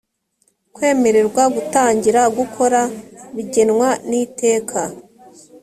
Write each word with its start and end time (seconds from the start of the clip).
kwemererwa 0.75 1.43
gutangira 1.55 2.21
gukora 2.37 2.81
bigenwa 3.35 3.89
n 4.09 4.11
iteka 4.23 4.81